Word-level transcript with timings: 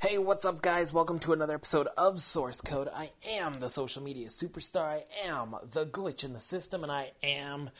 Hey, 0.00 0.16
what's 0.16 0.44
up, 0.44 0.62
guys? 0.62 0.92
Welcome 0.92 1.18
to 1.18 1.32
another 1.32 1.56
episode 1.56 1.88
of 1.96 2.20
Source 2.20 2.60
Code. 2.60 2.88
I 2.94 3.10
am 3.28 3.54
the 3.54 3.68
social 3.68 4.00
media 4.00 4.28
superstar. 4.28 4.84
I 4.84 5.04
am 5.26 5.56
the 5.72 5.86
glitch 5.86 6.22
in 6.22 6.34
the 6.34 6.38
system, 6.38 6.84
and 6.84 6.92
I 6.92 7.10
am 7.20 7.70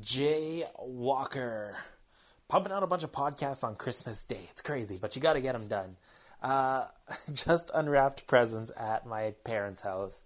Jay 0.00 0.64
Walker. 0.80 1.76
Pumping 2.48 2.72
out 2.72 2.82
a 2.82 2.88
bunch 2.88 3.04
of 3.04 3.12
podcasts 3.12 3.62
on 3.62 3.76
Christmas 3.76 4.24
Day. 4.24 4.48
It's 4.50 4.62
crazy, 4.62 4.98
but 5.00 5.14
you 5.14 5.22
got 5.22 5.34
to 5.34 5.40
get 5.40 5.52
them 5.52 5.68
done. 5.68 5.96
Uh, 6.42 6.86
just 7.32 7.70
unwrapped 7.72 8.26
presents 8.26 8.72
at 8.76 9.06
my 9.06 9.34
parents' 9.44 9.82
house, 9.82 10.24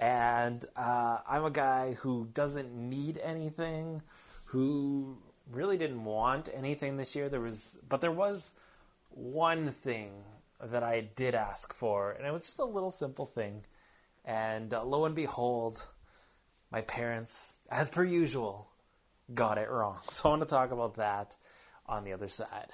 and 0.00 0.64
uh, 0.74 1.18
I'm 1.28 1.44
a 1.44 1.50
guy 1.52 1.92
who 1.92 2.26
doesn't 2.34 2.74
need 2.74 3.18
anything, 3.18 4.02
who 4.46 5.16
really 5.48 5.76
didn't 5.76 6.04
want 6.04 6.48
anything 6.52 6.96
this 6.96 7.14
year. 7.14 7.28
There 7.28 7.40
was, 7.40 7.78
but 7.88 8.00
there 8.00 8.10
was 8.10 8.56
one 9.10 9.68
thing 9.68 10.24
that 10.62 10.82
I 10.82 11.00
did 11.00 11.34
ask 11.34 11.74
for, 11.74 12.12
and 12.12 12.26
it 12.26 12.32
was 12.32 12.42
just 12.42 12.58
a 12.58 12.64
little 12.64 12.90
simple 12.90 13.26
thing. 13.26 13.64
And 14.24 14.72
uh, 14.72 14.84
lo 14.84 15.04
and 15.04 15.14
behold, 15.14 15.88
my 16.70 16.82
parents, 16.82 17.60
as 17.70 17.88
per 17.88 18.04
usual, 18.04 18.70
got 19.34 19.58
it 19.58 19.68
wrong. 19.70 19.98
So 20.08 20.28
I 20.28 20.32
want 20.32 20.42
to 20.42 20.48
talk 20.48 20.70
about 20.70 20.94
that 20.94 21.36
on 21.86 22.04
the 22.04 22.12
other 22.12 22.28
side. 22.28 22.70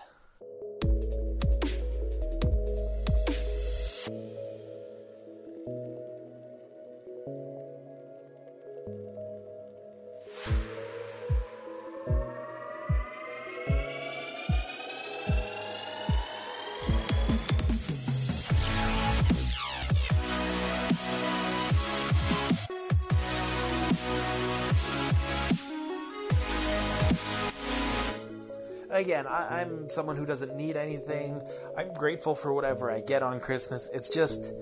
Again, 28.99 29.27
I, 29.27 29.63
am 29.63 29.91
someone 29.91 30.17
who 30.17 30.27
doesn't 30.27 30.57
need 30.57 30.77
anything. 30.77 31.41
I'm 31.77 31.93
grateful 31.93 32.35
for 32.35 32.53
whatever 32.53 32.91
I 32.91 33.01
get 33.01 33.23
on 33.23 33.41
Christmas. 33.41 33.91
It's 33.93 34.09
just 34.09 34.53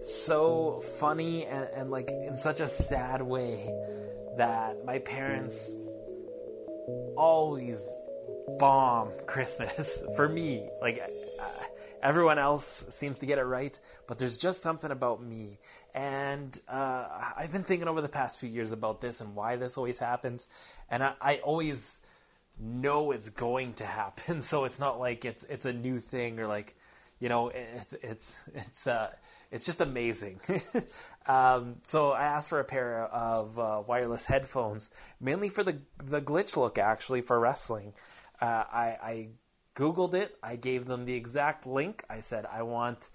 so 0.00 0.80
funny 0.98 1.46
and, 1.46 1.68
and 1.74 1.90
like 1.90 2.10
in 2.10 2.36
such 2.36 2.60
a 2.60 2.68
sad 2.68 3.22
way 3.22 3.66
that 4.36 4.84
my 4.84 4.98
parents 5.00 5.78
always 7.16 8.02
bomb 8.58 9.10
Christmas 9.26 10.04
for 10.16 10.28
me. 10.28 10.68
Like 10.80 11.02
uh, 11.40 11.44
everyone 12.02 12.38
else 12.38 12.86
seems 12.88 13.20
to 13.20 13.26
get 13.26 13.38
it 13.38 13.44
right, 13.44 13.78
but 14.06 14.18
there's 14.18 14.38
just 14.38 14.62
something 14.62 14.90
about 14.90 15.22
me. 15.22 15.58
And 15.94 16.58
uh, 16.68 17.32
I've 17.36 17.52
been 17.52 17.64
thinking 17.64 17.88
over 17.88 18.00
the 18.00 18.08
past 18.08 18.38
few 18.38 18.50
years 18.50 18.72
about 18.72 19.00
this 19.00 19.20
and 19.20 19.34
why 19.34 19.56
this 19.56 19.78
always 19.78 19.98
happens. 19.98 20.46
And 20.90 21.02
I, 21.02 21.14
I 21.20 21.36
always 21.36 22.02
know 22.58 23.10
it's 23.10 23.30
going 23.30 23.74
to 23.74 23.86
happen. 23.86 24.40
So 24.46 24.64
it's 24.64 24.78
not 24.78 25.00
like 25.00 25.24
it's 25.24 25.44
it's 25.44 25.66
a 25.66 25.72
new 25.72 25.98
thing 25.98 26.38
or 26.38 26.46
like 26.46 26.76
you 27.18 27.28
know 27.28 27.48
it's 27.48 27.92
it's 27.94 28.48
it's 28.54 28.86
uh 28.86 29.10
it's 29.50 29.64
just 29.66 29.80
amazing. 29.80 30.40
um, 31.26 31.76
so 31.86 32.12
I 32.12 32.24
asked 32.24 32.50
for 32.50 32.60
a 32.60 32.64
pair 32.64 33.04
of 33.04 33.58
uh, 33.58 33.82
wireless 33.86 34.26
headphones, 34.26 34.90
mainly 35.20 35.48
for 35.48 35.62
the 35.62 35.78
the 36.04 36.20
glitch 36.20 36.56
look, 36.56 36.78
actually 36.78 37.22
for 37.22 37.38
wrestling. 37.38 37.94
Uh, 38.40 38.64
I, 38.70 38.96
I 39.02 39.28
googled 39.74 40.14
it. 40.14 40.36
I 40.42 40.56
gave 40.56 40.86
them 40.86 41.04
the 41.04 41.14
exact 41.14 41.66
link. 41.66 42.04
I 42.10 42.20
said 42.20 42.46
I 42.46 42.62
want 42.62 43.10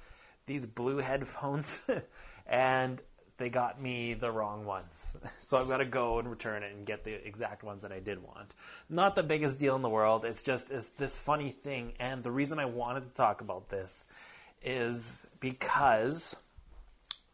these 0.45 0.65
blue 0.65 0.97
headphones, 0.97 1.81
and 2.47 3.01
they 3.41 3.49
got 3.49 3.81
me 3.81 4.13
the 4.13 4.31
wrong 4.31 4.65
ones. 4.65 5.15
So 5.39 5.57
I've 5.57 5.67
got 5.67 5.77
to 5.77 5.85
go 5.85 6.19
and 6.19 6.29
return 6.29 6.63
it 6.63 6.73
and 6.73 6.85
get 6.85 7.03
the 7.03 7.13
exact 7.27 7.61
ones 7.61 7.81
that 7.81 7.91
I 7.91 7.99
did 7.99 8.23
want. 8.23 8.55
Not 8.89 9.15
the 9.15 9.23
biggest 9.23 9.59
deal 9.59 9.75
in 9.75 9.81
the 9.81 9.89
world. 9.89 10.23
It's 10.23 10.43
just 10.43 10.71
it's 10.71 10.87
this 10.89 11.19
funny 11.19 11.49
thing. 11.49 11.91
And 11.99 12.23
the 12.23 12.31
reason 12.31 12.57
I 12.57 12.65
wanted 12.65 13.09
to 13.09 13.13
talk 13.13 13.41
about 13.41 13.67
this 13.67 14.07
is 14.63 15.27
because 15.41 16.37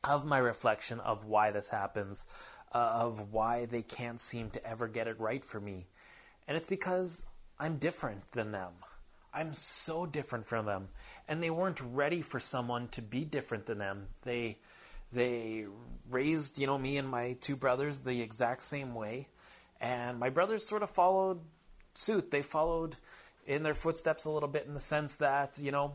of 0.04 0.26
my 0.26 0.40
reflection 0.40 1.00
of 1.02 1.26
why 1.26 1.52
this 1.52 1.70
happens, 1.70 2.26
uh, 2.74 3.02
of 3.02 3.32
why 3.32 3.66
they 3.66 3.84
can't 3.84 4.20
seem 4.20 4.50
to 4.52 4.68
ever 4.68 4.88
get 4.88 5.08
it 5.08 5.20
right 5.20 5.46
for 5.46 5.60
me. 5.60 5.86
And 6.48 6.58
it's 6.58 6.68
because 6.68 7.24
I'm 7.60 7.78
different 7.78 8.32
than 8.32 8.52
them. 8.52 8.72
I'm 9.32 9.54
so 9.54 10.08
different 10.08 10.48
from 10.48 10.66
them. 10.66 10.88
And 11.28 11.44
they 11.44 11.52
weren't 11.52 11.82
ready 11.82 12.24
for 12.24 12.40
someone 12.40 12.88
to 12.90 13.04
be 13.04 13.26
different 13.26 13.68
than 13.68 13.78
them. 13.78 14.08
They 14.24 14.58
they 15.12 15.66
raised, 16.10 16.60
you 16.60 16.68
know, 16.68 16.78
me 16.78 16.98
and 16.98 17.08
my 17.10 17.38
two 17.40 17.56
brothers 17.56 18.00
the 18.00 18.22
exact 18.22 18.64
same 18.64 18.94
way, 18.94 19.28
and 19.80 20.20
my 20.20 20.30
brothers 20.30 20.66
sort 20.66 20.84
of 20.84 20.90
followed 20.90 21.40
suit. 21.94 22.32
They 22.32 22.42
followed 22.42 22.98
in 23.46 23.64
their 23.64 23.74
footsteps 23.74 24.26
a 24.26 24.30
little 24.30 24.50
bit 24.50 24.66
in 24.66 24.74
the 24.74 24.80
sense 24.80 25.16
that, 25.16 25.58
you 25.60 25.72
know, 25.72 25.94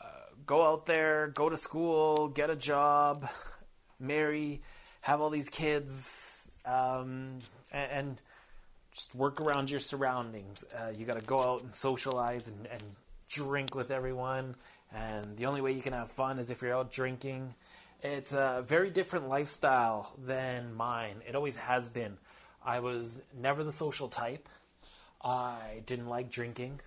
uh, 0.00 0.04
go 0.46 0.64
out 0.66 0.86
there, 0.86 1.28
go 1.28 1.48
to 1.48 1.56
school, 1.56 2.28
get 2.28 2.50
a 2.50 2.56
job, 2.56 3.28
marry, 3.98 4.62
have 5.02 5.20
all 5.20 5.30
these 5.30 5.48
kids, 5.48 6.50
um, 6.64 7.38
and, 7.72 7.90
and, 7.90 8.22
just 8.92 9.14
work 9.14 9.40
around 9.40 9.70
your 9.70 9.78
surroundings. 9.78 10.64
Uh, 10.76 10.90
you 10.90 11.06
got 11.06 11.14
to 11.14 11.24
go 11.24 11.40
out 11.40 11.62
and 11.62 11.72
socialize 11.72 12.48
and, 12.48 12.66
and 12.66 12.82
drink 13.28 13.72
with 13.72 13.92
everyone, 13.92 14.56
and 14.92 15.36
the 15.36 15.46
only 15.46 15.60
way 15.60 15.70
you 15.70 15.80
can 15.80 15.92
have 15.92 16.10
fun 16.10 16.40
is 16.40 16.50
if 16.50 16.60
you're 16.60 16.76
out 16.76 16.90
drinking. 16.90 17.54
It's 18.02 18.32
a 18.32 18.64
very 18.66 18.90
different 18.90 19.28
lifestyle 19.28 20.14
than 20.18 20.74
mine. 20.74 21.22
It 21.28 21.34
always 21.34 21.56
has 21.56 21.90
been. 21.90 22.16
I 22.64 22.80
was 22.80 23.22
never 23.38 23.62
the 23.62 23.72
social 23.72 24.08
type. 24.08 24.48
I 25.22 25.82
didn't 25.84 26.08
like 26.08 26.30
drinking. 26.30 26.80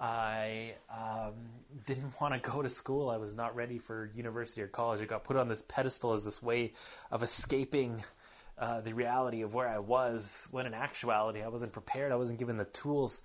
I 0.00 0.74
um, 0.90 1.34
didn't 1.86 2.18
want 2.20 2.32
to 2.32 2.50
go 2.50 2.62
to 2.62 2.70
school. 2.70 3.10
I 3.10 3.18
was 3.18 3.34
not 3.34 3.54
ready 3.54 3.78
for 3.78 4.10
university 4.14 4.62
or 4.62 4.66
college. 4.66 5.02
I 5.02 5.04
got 5.04 5.24
put 5.24 5.36
on 5.36 5.48
this 5.48 5.62
pedestal 5.62 6.14
as 6.14 6.24
this 6.24 6.42
way 6.42 6.72
of 7.10 7.22
escaping 7.22 8.02
uh, 8.56 8.80
the 8.80 8.94
reality 8.94 9.42
of 9.42 9.52
where 9.52 9.68
I 9.68 9.78
was, 9.78 10.48
when 10.50 10.66
in 10.66 10.72
actuality, 10.72 11.42
I 11.42 11.48
wasn't 11.48 11.72
prepared. 11.72 12.12
I 12.12 12.16
wasn't 12.16 12.38
given 12.38 12.56
the 12.56 12.64
tools 12.64 13.22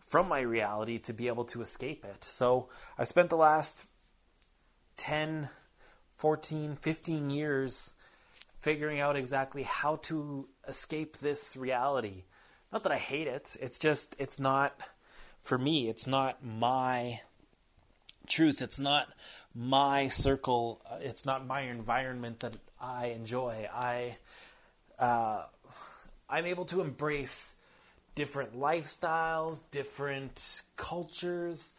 from 0.00 0.28
my 0.28 0.40
reality 0.40 0.98
to 0.98 1.12
be 1.12 1.26
able 1.26 1.44
to 1.46 1.62
escape 1.62 2.04
it. 2.04 2.22
So 2.22 2.68
I 2.96 3.04
spent 3.04 3.30
the 3.30 3.36
last 3.36 3.88
10 4.96 5.48
14, 6.18 6.76
15 6.76 7.30
years 7.30 7.94
figuring 8.58 9.00
out 9.00 9.16
exactly 9.16 9.62
how 9.62 9.96
to 9.96 10.48
escape 10.66 11.18
this 11.18 11.56
reality. 11.56 12.24
Not 12.72 12.82
that 12.82 12.92
I 12.92 12.98
hate 12.98 13.28
it, 13.28 13.56
it's 13.60 13.78
just, 13.78 14.16
it's 14.18 14.38
not, 14.38 14.78
for 15.40 15.56
me, 15.56 15.88
it's 15.88 16.06
not 16.06 16.44
my 16.44 17.20
truth. 18.26 18.60
It's 18.60 18.78
not 18.78 19.08
my 19.54 20.08
circle. 20.08 20.82
It's 21.00 21.24
not 21.24 21.46
my 21.46 21.62
environment 21.62 22.40
that 22.40 22.56
I 22.80 23.06
enjoy. 23.06 23.68
I, 23.72 24.16
uh, 24.98 25.44
I'm 26.28 26.46
able 26.46 26.64
to 26.66 26.80
embrace 26.80 27.54
different 28.14 28.58
lifestyles, 28.58 29.60
different 29.70 30.62
cultures, 30.76 31.74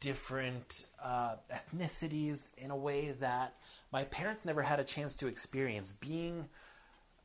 different 0.00 0.86
uh, 1.02 1.36
ethnicities 1.52 2.50
in 2.58 2.70
a 2.70 2.76
way 2.76 3.14
that 3.20 3.54
my 3.92 4.04
parents 4.04 4.44
never 4.44 4.62
had 4.62 4.80
a 4.80 4.84
chance 4.84 5.16
to 5.16 5.26
experience. 5.26 5.92
Being 5.92 6.48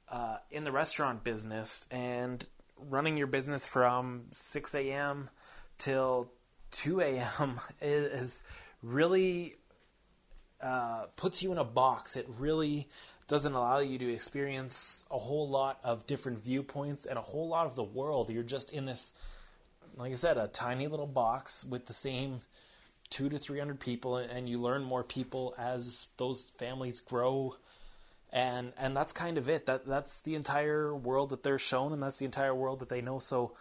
uh, 0.09 0.38
in 0.51 0.63
the 0.63 0.72
restaurant 0.72 1.24
business 1.24 1.85
and 1.91 2.46
running 2.78 3.18
your 3.18 3.28
business 3.28 3.66
from 3.66 4.24
6 4.31 4.75
a.m. 4.75 5.29
till 5.78 6.31
2 6.72 7.01
a.m. 7.01 7.59
is, 7.81 8.44
really 8.81 9.56
uh, 10.62 11.06
puts 11.15 11.42
you 11.42 11.54
in 11.54 11.57
a 11.57 11.63
box. 11.63 12.18
It 12.18 12.27
really 12.38 12.89
doesn't 13.30 13.54
allow 13.54 13.80
you 13.80 13.98
to 13.98 14.13
experience 14.13 15.06
a 15.09 15.18
whole 15.18 15.48
lot 15.48 15.80
of 15.86 16.06
different 16.06 16.39
viewpoints 16.39 17.06
and 17.06 17.18
a 17.18 17.21
whole 17.21 17.48
lot 17.48 17.66
of 17.66 17.75
the 17.75 17.83
world. 17.83 18.30
You're 18.30 18.44
just 18.44 18.74
in 18.74 18.86
this, 18.86 19.13
like 19.95 20.12
I 20.12 20.16
said, 20.16 20.38
a 20.38 20.48
tiny 20.48 20.88
little 20.88 21.07
box 21.07 21.63
with 21.63 21.86
the 21.86 21.94
same 21.94 22.42
two 23.13 23.30
to 23.30 23.38
three 23.38 23.60
hundred 23.60 23.80
people, 23.80 24.18
and 24.18 24.50
you 24.50 24.57
learn 24.57 24.83
more 24.83 25.04
people 25.04 25.54
as 25.56 26.07
those 26.18 26.51
families 26.57 27.00
grow, 27.00 27.56
and 28.31 28.74
and 28.75 28.98
that's 28.98 29.13
kind 29.13 29.38
of 29.38 29.48
it. 29.48 29.68
That 29.68 29.86
that's 29.86 30.21
the 30.21 30.33
entire 30.33 30.95
world 30.95 31.30
that 31.30 31.44
they're 31.44 31.60
shown, 31.60 31.94
and 31.94 32.01
that's 32.01 32.18
the 32.18 32.25
entire 32.25 32.56
world 32.56 32.80
that 32.80 32.89
they 32.89 33.01
know. 33.01 33.19
So 33.19 33.54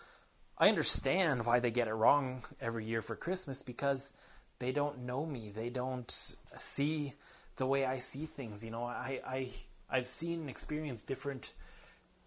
I 0.57 0.71
understand 0.71 1.45
why 1.45 1.61
they 1.61 1.71
get 1.71 1.87
it 1.87 1.93
wrong 1.93 2.43
every 2.63 2.87
year 2.87 3.03
for 3.03 3.15
Christmas 3.15 3.63
because 3.63 4.11
they 4.59 4.73
don't 4.73 5.01
know 5.01 5.27
me. 5.27 5.51
They 5.55 5.69
don't 5.69 6.11
see 6.57 7.13
the 7.57 7.67
way 7.67 7.85
I 7.85 7.99
see 7.99 8.25
things. 8.25 8.65
You 8.65 8.71
know, 8.71 8.85
I 8.85 9.21
I 9.27 9.49
I've 9.91 10.07
seen 10.07 10.41
and 10.41 10.51
experienced 10.51 11.07
different 11.09 11.53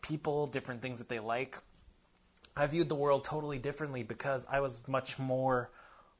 people, 0.03 0.45
different 0.45 0.83
things 0.83 0.99
that 0.99 1.09
they 1.09 1.19
like. 1.19 1.57
I 2.55 2.67
viewed 2.67 2.87
the 2.87 2.95
world 2.95 3.23
totally 3.23 3.57
differently 3.57 4.03
because 4.03 4.45
I 4.47 4.59
was 4.59 4.87
much 4.87 5.17
more 5.17 5.71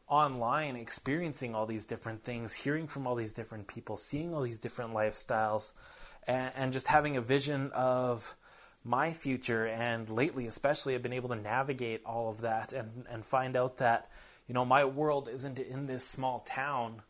online 0.08 0.76
experiencing 0.76 1.56
all 1.56 1.66
these 1.66 1.86
different 1.86 2.24
things, 2.24 2.54
hearing 2.54 2.88
from 2.88 3.08
all 3.08 3.16
these 3.16 3.34
different 3.34 3.68
people, 3.68 3.98
seeing 3.98 4.34
all 4.34 4.42
these 4.42 4.60
different 4.60 4.94
lifestyles, 4.94 5.74
and, 6.28 6.52
and 6.56 6.74
just 6.74 6.88
having 6.88 7.18
a 7.18 7.22
vision 7.22 7.72
of 7.74 8.36
my 8.84 9.12
future. 9.12 9.68
And 9.68 10.10
lately, 10.10 10.48
especially, 10.48 10.96
I've 10.96 11.02
been 11.02 11.14
able 11.14 11.30
to 11.30 11.36
navigate 11.36 12.02
all 12.06 12.30
of 12.30 12.42
that 12.42 12.74
and, 12.74 13.06
and 13.10 13.26
find 13.26 13.56
out 13.56 13.78
that, 13.78 14.10
you 14.48 14.54
know, 14.54 14.66
my 14.66 14.86
world 14.86 15.28
isn't 15.32 15.60
in 15.60 15.88
this 15.88 16.08
small 16.08 16.40
town. 16.40 17.02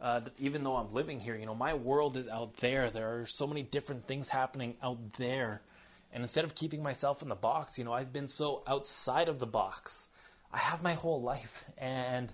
Uh, 0.00 0.22
even 0.38 0.64
though 0.64 0.76
I'm 0.76 0.90
living 0.92 1.20
here, 1.20 1.36
you 1.36 1.44
know, 1.46 1.54
my 1.54 1.74
world 1.74 2.16
is 2.16 2.26
out 2.26 2.56
there. 2.56 2.88
There 2.90 3.20
are 3.20 3.26
so 3.26 3.46
many 3.46 3.62
different 3.62 4.06
things 4.06 4.28
happening 4.28 4.76
out 4.82 5.12
there. 5.18 5.60
And 6.12 6.22
instead 6.22 6.44
of 6.44 6.54
keeping 6.54 6.82
myself 6.82 7.22
in 7.22 7.28
the 7.28 7.34
box, 7.34 7.78
you 7.78 7.84
know, 7.84 7.92
I've 7.92 8.12
been 8.12 8.26
so 8.26 8.62
outside 8.66 9.28
of 9.28 9.38
the 9.38 9.46
box 9.46 10.08
I 10.52 10.58
have 10.58 10.82
my 10.82 10.94
whole 10.94 11.22
life, 11.22 11.64
and 11.78 12.32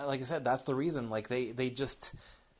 like 0.00 0.20
I 0.20 0.24
said, 0.24 0.44
that's 0.44 0.64
the 0.64 0.74
reason. 0.74 1.10
Like 1.10 1.28
they 1.28 1.52
they 1.52 1.70
just 1.70 2.12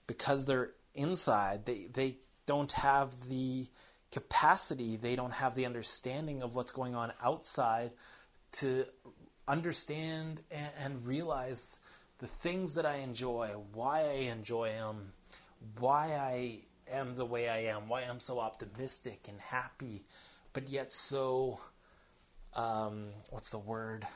because 0.06 0.46
they're 0.46 0.70
inside, 0.94 1.64
they 1.64 1.88
they 1.92 2.16
don't 2.46 2.72
have 2.72 3.28
the 3.28 3.66
capacity, 4.10 4.96
they 4.96 5.16
don't 5.16 5.32
have 5.32 5.54
the 5.54 5.66
understanding 5.66 6.42
of 6.42 6.54
what's 6.54 6.72
going 6.72 6.94
on 6.94 7.12
outside 7.22 7.90
to 8.52 8.84
understand 9.48 10.42
and, 10.50 10.68
and 10.78 11.06
realize 11.06 11.78
the 12.18 12.26
things 12.26 12.74
that 12.74 12.86
I 12.86 12.96
enjoy, 12.96 13.48
why 13.72 14.02
I 14.02 14.30
enjoy 14.30 14.68
them, 14.68 15.12
why 15.78 16.14
I 16.14 16.60
am 16.92 17.16
the 17.16 17.24
way 17.24 17.48
I 17.48 17.74
am, 17.74 17.88
why 17.88 18.02
I'm 18.02 18.20
so 18.20 18.38
optimistic 18.38 19.26
and 19.28 19.40
happy, 19.40 20.04
but 20.52 20.68
yet 20.68 20.92
so 20.92 21.58
um, 22.54 23.08
what's 23.30 23.50
the 23.50 23.58
word? 23.58 24.06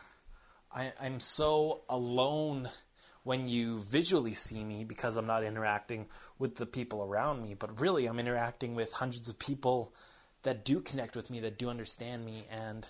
I, 0.76 0.93
I'm 1.00 1.20
so 1.20 1.81
alone 1.88 2.69
when 3.23 3.49
you 3.49 3.81
visually 3.81 4.34
see 4.34 4.62
me 4.62 4.84
because 4.84 5.17
I'm 5.17 5.26
not 5.26 5.43
interacting 5.43 6.06
with 6.38 6.56
the 6.56 6.67
people 6.67 7.02
around 7.02 7.43
me, 7.43 7.55
but 7.55 7.81
really 7.81 8.06
I'm 8.06 8.20
interacting 8.20 8.75
with 8.75 8.93
hundreds 8.93 9.28
of 9.28 9.38
people 9.38 9.94
that 10.43 10.64
do 10.64 10.81
connect 10.81 11.17
with 11.17 11.31
me, 11.31 11.40
that 11.40 11.58
do 11.58 11.70
understand 11.70 12.25
me, 12.25 12.46
and 12.50 12.87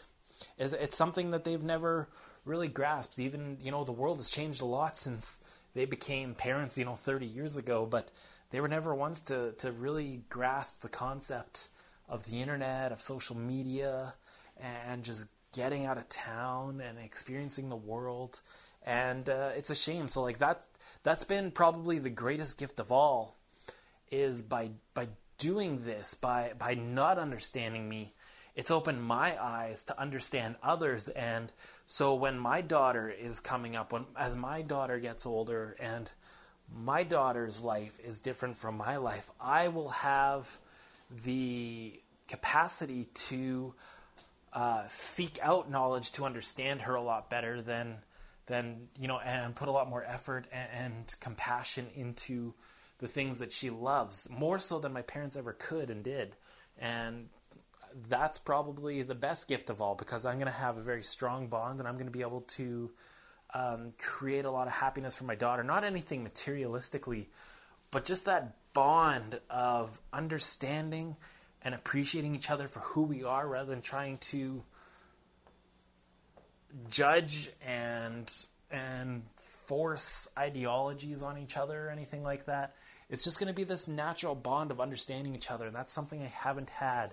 it's, 0.59 0.75
it's 0.75 0.97
something 0.97 1.31
that 1.31 1.45
they've 1.45 1.63
never 1.63 2.09
really 2.45 2.69
grasped. 2.69 3.19
Even 3.19 3.57
you 3.63 3.71
know 3.71 3.85
the 3.85 3.93
world 3.93 4.19
has 4.19 4.29
changed 4.29 4.61
a 4.61 4.67
lot 4.67 4.97
since 4.97 5.41
they 5.75 5.85
became 5.85 6.35
parents, 6.35 6.77
you 6.77 6.85
know, 6.85 6.97
30 6.97 7.25
years 7.25 7.57
ago, 7.57 7.87
but 7.87 8.11
they 8.51 8.61
were 8.61 8.69
never 8.69 8.95
ones 8.95 9.23
to 9.23 9.53
to 9.59 9.71
really 9.71 10.23
grasp 10.29 10.81
the 10.81 10.89
concept 10.89 11.69
of 12.09 12.27
the 12.27 12.43
internet, 12.43 12.93
of 12.93 13.01
social 13.01 13.37
media, 13.37 14.15
and 14.61 15.05
just 15.05 15.27
getting 15.57 15.87
out 15.87 15.99
of 15.99 16.09
town 16.09 16.83
and 16.87 16.99
experiencing 16.99 17.69
the 17.69 17.77
world. 17.77 18.41
And 18.85 19.29
uh, 19.29 19.51
it's 19.57 19.71
a 19.71 19.75
shame. 19.75 20.09
So 20.09 20.23
like 20.23 20.39
that 20.39 20.67
that's 21.03 21.25
been 21.25 21.51
probably 21.51 21.99
the 21.99 22.11
greatest 22.11 22.59
gift 22.59 22.79
of 22.79 22.93
all 22.93 23.37
is 24.11 24.43
by 24.43 24.71
by 24.95 25.09
doing 25.39 25.79
this 25.79 26.15
by 26.15 26.53
by 26.59 26.75
not 26.75 27.19
understanding 27.19 27.89
me. 27.89 28.13
It's 28.55 28.71
opened 28.71 29.03
my 29.03 29.43
eyes 29.43 29.85
to 29.85 30.01
understand 30.01 30.57
others. 30.63 31.09
And 31.09 31.53
so 31.87 32.15
when 32.15 32.39
my 32.39 32.61
daughter 32.61 33.09
is 33.11 33.41
coming 33.41 33.75
up 33.75 33.93
when 33.93 34.05
as 34.17 34.37
my 34.37 34.63
daughter 34.63 35.01
gets 35.01 35.27
older 35.27 35.75
and 35.81 36.11
my 36.75 37.03
daughter's 37.03 37.63
life 37.63 37.99
is 38.05 38.21
different 38.21 38.57
from 38.57 38.77
my 38.77 38.97
life 38.97 39.31
i 39.41 39.69
will 39.69 39.91
have 39.91 40.59
the 41.25 42.01
capacity 42.29 43.07
to 43.15 43.73
uh, 44.57 44.83
seek 44.87 45.39
out 45.43 45.71
knowledge 45.71 46.13
to 46.13 46.25
understand 46.25 46.81
her 46.81 46.95
a 46.95 47.03
lot 47.03 47.29
better 47.29 47.61
than 47.61 47.99
than 48.47 48.89
you 48.99 49.07
know 49.07 49.19
and 49.19 49.55
put 49.55 49.69
a 49.69 49.73
lot 49.73 49.89
more 49.89 50.03
effort 50.03 50.47
and, 50.51 50.69
and, 50.73 51.17
compassion 51.21 51.87
into 51.95 52.55
the 52.99 53.07
things 53.07 53.41
that 53.41 53.53
she 53.53 53.69
loves 53.69 54.29
more 54.31 54.59
so 54.59 54.79
than 54.79 54.93
my 54.93 55.03
parents 55.03 55.37
ever 55.37 55.53
could 55.53 55.91
and 55.91 56.03
did. 56.03 56.35
And 56.79 57.29
that's 58.09 58.39
probably 58.39 59.03
the 59.03 59.15
best 59.15 59.47
gift 59.47 59.69
of 59.69 59.83
all 59.83 59.95
because 59.95 60.25
I'm 60.25 60.39
going 60.39 60.51
to 60.51 60.59
have 60.59 60.79
a 60.79 60.83
very 60.83 61.03
strong 61.03 61.49
bond 61.49 61.79
and 61.79 61.87
I'm 61.87 61.95
going 61.95 62.07
to 62.07 62.13
be 62.13 62.23
able 62.23 62.43
to 62.43 62.91
um, 63.53 63.93
create 63.99 64.47
a 64.47 64.51
lot 64.51 64.67
of 64.67 64.73
happiness 64.73 65.19
for 65.19 65.25
my 65.25 65.35
daughter. 65.35 65.63
Not 65.63 65.85
anything 65.85 66.27
materialistically 66.27 67.27
but 67.91 68.05
just 68.05 68.25
that 68.25 68.57
bond 68.73 69.41
of 69.49 70.01
understanding 70.13 71.17
and 71.67 71.75
appreciating 71.75 72.37
each 72.37 72.49
other 72.49 72.69
for 72.69 72.79
who 72.79 73.03
we 73.03 73.25
are 73.25 73.45
rather 73.45 73.71
than 73.71 73.83
trying 73.83 74.19
to 74.19 74.63
judge 76.89 77.51
and 77.67 78.33
and 78.71 79.25
force 79.35 80.29
ideologies 80.39 81.23
on 81.23 81.37
each 81.37 81.57
other 81.57 81.89
or 81.89 81.91
anything 81.91 82.23
like 82.23 82.47
that. 82.47 82.77
It's 83.11 83.25
just 83.25 83.41
going 83.41 83.49
to 83.49 83.53
be 83.53 83.65
this 83.65 83.89
natural 83.89 84.37
bond 84.37 84.71
of 84.71 84.81
understanding 84.81 85.35
each 85.35 85.51
other, 85.51 85.67
and 85.67 85.75
that's 85.75 85.93
something 85.93 86.23
I 86.23 86.27
haven't 86.27 86.71
had. 86.71 87.11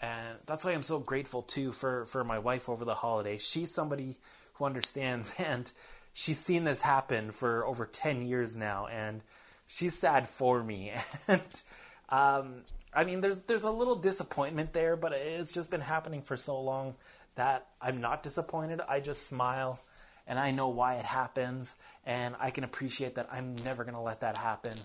And 0.00 0.38
that's 0.46 0.64
why 0.64 0.72
I'm 0.72 0.82
so 0.82 0.98
grateful 0.98 1.42
too 1.42 1.70
for 1.70 2.06
for 2.06 2.24
my 2.24 2.38
wife 2.38 2.70
over 2.70 2.86
the 2.86 2.94
holidays. 2.94 3.46
She's 3.46 3.74
somebody 3.74 4.16
who 4.54 4.64
understands, 4.64 5.34
and 5.38 5.70
she's 6.14 6.38
seen 6.38 6.64
this 6.64 6.80
happen 6.80 7.30
for 7.30 7.66
over 7.66 7.84
ten 7.84 8.22
years 8.22 8.56
now, 8.56 8.86
and 8.86 9.20
she's 9.66 9.98
sad 9.98 10.26
for 10.26 10.64
me. 10.64 10.92
And 11.28 11.62
um, 12.08 12.62
I 12.94 13.04
mean, 13.04 13.20
there's 13.20 13.38
there's 13.40 13.64
a 13.64 13.70
little 13.70 13.96
disappointment 13.96 14.72
there, 14.72 14.96
but 14.96 15.12
it's 15.12 15.52
just 15.52 15.70
been 15.70 15.80
happening 15.80 16.22
for 16.22 16.36
so 16.36 16.60
long 16.60 16.94
that 17.36 17.68
I'm 17.80 18.00
not 18.00 18.22
disappointed. 18.22 18.80
I 18.86 19.00
just 19.00 19.26
smile, 19.26 19.80
and 20.26 20.38
I 20.38 20.50
know 20.50 20.68
why 20.68 20.96
it 20.96 21.04
happens, 21.04 21.78
and 22.04 22.34
I 22.38 22.50
can 22.50 22.64
appreciate 22.64 23.14
that 23.14 23.28
I'm 23.32 23.56
never 23.64 23.84
going 23.84 23.94
to 23.94 24.00
let 24.00 24.20
that 24.20 24.36
happen 24.36 24.76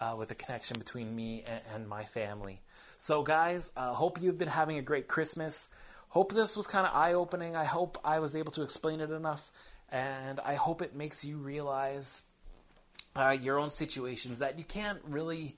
uh, 0.00 0.16
with 0.18 0.28
the 0.28 0.34
connection 0.34 0.78
between 0.78 1.14
me 1.14 1.44
and, 1.46 1.60
and 1.74 1.88
my 1.88 2.04
family. 2.04 2.60
So, 2.98 3.22
guys, 3.22 3.70
uh, 3.76 3.92
hope 3.92 4.20
you've 4.20 4.38
been 4.38 4.48
having 4.48 4.78
a 4.78 4.82
great 4.82 5.06
Christmas. 5.06 5.68
Hope 6.08 6.32
this 6.32 6.56
was 6.56 6.66
kind 6.66 6.86
of 6.86 6.94
eye 6.94 7.14
opening. 7.14 7.56
I 7.56 7.64
hope 7.64 7.98
I 8.04 8.18
was 8.18 8.36
able 8.36 8.52
to 8.52 8.62
explain 8.62 9.00
it 9.00 9.10
enough, 9.10 9.52
and 9.90 10.40
I 10.40 10.54
hope 10.54 10.82
it 10.82 10.94
makes 10.96 11.24
you 11.24 11.38
realize 11.38 12.24
uh, 13.14 13.36
your 13.40 13.58
own 13.58 13.70
situations 13.70 14.40
that 14.40 14.58
you 14.58 14.64
can't 14.64 14.98
really 15.08 15.56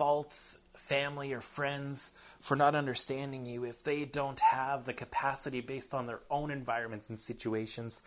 fault 0.00 0.56
family 0.78 1.34
or 1.34 1.42
friends 1.42 2.14
for 2.38 2.56
not 2.56 2.74
understanding 2.74 3.44
you 3.44 3.64
if 3.64 3.82
they 3.82 4.06
don't 4.06 4.40
have 4.40 4.86
the 4.86 4.94
capacity 4.94 5.60
based 5.60 5.92
on 5.92 6.06
their 6.06 6.20
own 6.30 6.50
environments 6.50 7.10
and 7.10 7.20
situations 7.20 8.00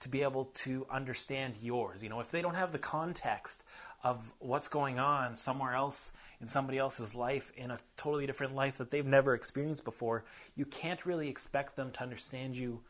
to 0.00 0.08
be 0.08 0.24
able 0.24 0.46
to 0.46 0.84
understand 0.90 1.54
yours. 1.62 2.02
You 2.02 2.08
know, 2.08 2.18
if 2.18 2.32
they 2.32 2.42
don't 2.42 2.56
have 2.56 2.72
the 2.72 2.80
context 2.80 3.62
of 4.02 4.32
what's 4.40 4.66
going 4.66 4.98
on 4.98 5.36
somewhere 5.36 5.74
else 5.74 6.12
in 6.40 6.48
somebody 6.48 6.78
else's 6.78 7.14
life 7.14 7.52
in 7.56 7.70
a 7.70 7.78
totally 7.96 8.26
different 8.26 8.56
life 8.56 8.78
that 8.78 8.90
they've 8.90 9.06
never 9.06 9.32
experienced 9.32 9.84
before, 9.84 10.24
you 10.56 10.64
can't 10.64 11.06
really 11.06 11.28
expect 11.28 11.76
them 11.76 11.92
to 11.92 12.02
understand 12.02 12.56
you 12.56 12.80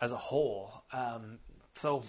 as 0.00 0.10
a 0.10 0.16
whole. 0.16 0.82
Um, 0.92 1.38
so, 1.74 2.02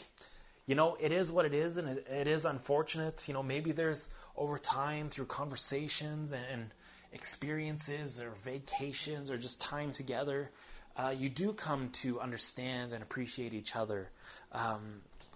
you 0.68 0.76
know, 0.76 0.98
it 1.00 1.12
is 1.12 1.32
what 1.32 1.46
it 1.46 1.54
is, 1.54 1.78
and 1.78 1.88
it, 1.88 2.08
it 2.10 2.28
is 2.28 2.46
unfortunate. 2.46 3.28
You 3.28 3.34
know, 3.34 3.44
maybe 3.44 3.72
there's 3.72 4.10
over 4.36 4.58
time 4.58 5.10
through 5.10 5.26
conversations 5.26 6.34
and 6.34 6.72
experiences 7.14 8.20
or 8.20 8.32
vacations 8.32 9.30
or 9.30 9.38
just 9.38 9.60
time 9.62 9.92
together, 9.92 10.52
uh, 10.98 11.14
you 11.18 11.30
do 11.30 11.54
come 11.54 11.90
to 11.90 12.20
understand 12.20 12.94
and 12.94 13.04
appreciate 13.04 13.54
each 13.54 13.76
other. 13.76 14.10
Um, 14.52 14.82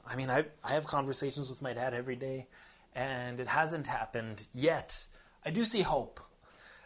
I 0.08 0.15
mean, 0.15 0.29
I, 0.29 0.46
I 0.63 0.74
have 0.74 0.86
conversations 0.86 1.50
with 1.50 1.62
my 1.62 1.74
dad 1.74 1.94
every 1.94 2.15
day, 2.15 2.48
and 2.94 3.39
it 3.39 3.48
hasn't 3.48 3.88
happened 3.88 4.48
yet. 4.53 5.03
I 5.46 5.51
do 5.51 5.65
see 5.65 5.82
hope. 5.82 6.20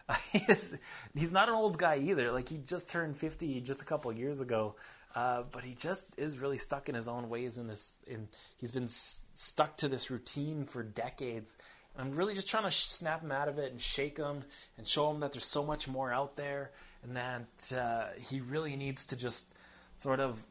he's 0.32 1.32
not 1.32 1.50
an 1.50 1.56
old 1.56 1.78
guy 1.78 1.98
either. 1.98 2.32
Like, 2.32 2.50
he 2.50 2.58
just 2.58 2.90
turned 2.90 3.16
50 3.16 3.62
just 3.62 3.82
a 3.82 3.86
couple 3.86 4.12
years 4.12 4.42
ago. 4.42 4.76
Uh, 5.16 5.44
but 5.52 5.64
he 5.64 5.74
just 5.74 6.08
is 6.18 6.38
really 6.38 6.58
stuck 6.58 6.88
in 6.88 6.96
his 6.96 7.08
own 7.08 7.30
ways 7.30 7.58
in 7.58 7.68
this. 7.68 7.98
In 8.06 8.28
he's 8.58 8.72
been 8.72 8.84
s- 8.84 9.24
stuck 9.34 9.78
to 9.78 9.88
this 9.88 10.12
routine 10.12 10.66
for 10.66 10.84
decades. 10.84 11.58
I'm 11.98 12.12
really 12.12 12.36
just 12.36 12.48
trying 12.48 12.64
to 12.64 12.70
sh- 12.70 12.86
snap 12.86 13.22
him 13.22 13.32
out 13.32 13.48
of 13.48 13.58
it 13.58 13.72
and 13.72 13.82
shake 13.82 14.18
him 14.18 14.44
and 14.78 14.88
show 14.88 15.10
him 15.10 15.20
that 15.22 15.34
there's 15.34 15.46
so 15.46 15.66
much 15.66 15.88
more 15.88 16.14
out 16.14 16.36
there, 16.36 16.72
and 17.04 17.18
that 17.18 17.74
uh, 17.76 18.06
he 18.20 18.40
really 18.42 18.76
needs 18.76 19.08
to 19.08 19.18
just 19.18 19.48
sort 19.96 20.20
of 20.20 20.42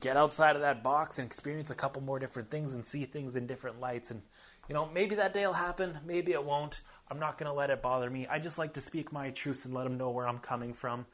get 0.00 0.16
outside 0.16 0.56
of 0.56 0.62
that 0.62 0.82
box 0.82 1.18
and 1.18 1.26
experience 1.26 1.70
a 1.70 1.74
couple 1.74 2.02
more 2.02 2.18
different 2.18 2.50
things 2.50 2.74
and 2.74 2.84
see 2.84 3.04
things 3.04 3.36
in 3.36 3.46
different 3.46 3.78
lights. 3.78 4.10
And 4.10 4.22
you 4.68 4.74
know, 4.74 4.88
maybe 4.92 5.16
that 5.16 5.34
day 5.34 5.46
will 5.46 5.52
happen, 5.52 5.98
maybe 6.06 6.32
it 6.32 6.42
won't. 6.42 6.80
I'm 7.08 7.20
not 7.20 7.38
going 7.38 7.48
to 7.48 7.52
let 7.52 7.70
it 7.70 7.82
bother 7.82 8.10
me. 8.10 8.26
I 8.26 8.40
just 8.40 8.58
like 8.58 8.72
to 8.72 8.80
speak 8.80 9.12
my 9.12 9.30
truths 9.30 9.64
and 9.64 9.74
let 9.74 9.84
them 9.84 9.96
know 9.96 10.10
where 10.10 10.26
I'm 10.26 10.38
coming 10.38 10.72
from 10.72 11.06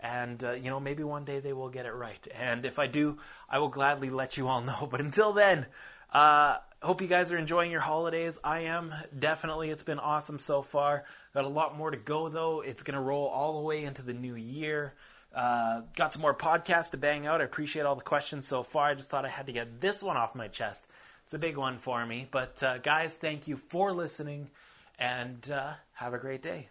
and 0.00 0.42
uh, 0.44 0.52
you 0.52 0.70
know 0.70 0.80
maybe 0.80 1.02
one 1.02 1.24
day 1.24 1.40
they 1.40 1.52
will 1.52 1.68
get 1.68 1.86
it 1.86 1.92
right. 1.92 2.26
And 2.34 2.64
if 2.64 2.78
i 2.78 2.86
do 2.86 3.18
i 3.48 3.58
will 3.58 3.68
gladly 3.68 4.10
let 4.10 4.36
you 4.36 4.48
all 4.48 4.60
know. 4.70 4.88
But 4.90 5.00
until 5.00 5.32
then 5.32 5.66
uh, 6.12 6.56
hope 6.82 7.00
you 7.00 7.08
guys 7.08 7.32
are 7.32 7.38
enjoying 7.38 7.70
your 7.70 7.80
holidays. 7.80 8.38
I 8.42 8.60
am. 8.60 8.94
Definitely 9.16 9.70
it's 9.70 9.82
been 9.82 9.98
awesome 9.98 10.38
so 10.38 10.62
far. 10.62 11.04
Got 11.34 11.44
a 11.44 11.48
lot 11.48 11.76
more 11.76 11.90
to 11.90 11.96
go 11.96 12.28
though. 12.28 12.60
It's 12.60 12.82
going 12.82 12.94
to 12.94 13.00
roll 13.00 13.26
all 13.26 13.60
the 13.60 13.66
way 13.66 13.84
into 13.84 14.02
the 14.02 14.14
new 14.14 14.34
year. 14.34 14.94
Uh, 15.34 15.82
got 15.96 16.12
some 16.12 16.22
more 16.22 16.34
podcasts 16.34 16.90
to 16.92 16.96
bang 16.96 17.26
out. 17.26 17.40
I 17.40 17.44
appreciate 17.44 17.82
all 17.82 17.94
the 17.94 18.02
questions 18.02 18.48
so 18.48 18.62
far. 18.62 18.86
I 18.88 18.94
just 18.94 19.10
thought 19.10 19.24
i 19.24 19.28
had 19.28 19.46
to 19.46 19.52
get 19.52 19.80
this 19.80 20.02
one 20.02 20.16
off 20.16 20.34
my 20.34 20.48
chest. 20.48 20.86
It's 21.24 21.34
a 21.34 21.38
big 21.38 21.58
one 21.58 21.78
for 21.78 22.04
me. 22.06 22.26
But 22.30 22.62
uh, 22.62 22.78
guys, 22.78 23.16
thank 23.16 23.46
you 23.46 23.56
for 23.56 23.92
listening, 23.92 24.50
and 24.98 25.48
uh, 25.50 25.74
have 25.92 26.14
a 26.14 26.18
great 26.18 26.40
day. 26.40 26.70